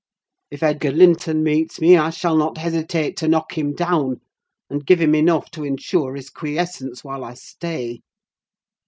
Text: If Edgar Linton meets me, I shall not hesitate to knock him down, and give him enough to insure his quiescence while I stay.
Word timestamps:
If 0.49 0.63
Edgar 0.63 0.93
Linton 0.93 1.43
meets 1.43 1.79
me, 1.79 1.95
I 1.95 2.09
shall 2.09 2.35
not 2.35 2.57
hesitate 2.57 3.15
to 3.17 3.27
knock 3.27 3.55
him 3.55 3.75
down, 3.75 4.21
and 4.67 4.83
give 4.83 4.99
him 4.99 5.13
enough 5.13 5.51
to 5.51 5.63
insure 5.63 6.15
his 6.15 6.31
quiescence 6.31 7.03
while 7.03 7.23
I 7.23 7.35
stay. 7.35 8.01